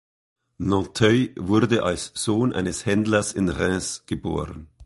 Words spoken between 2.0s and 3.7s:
Sohn eines Händlers in